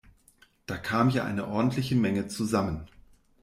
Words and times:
Da 0.65 0.77
kam 0.77 1.11
ja 1.11 1.25
eine 1.25 1.45
ordentliche 1.47 1.93
Menge 1.93 2.27
zusammen! 2.27 2.87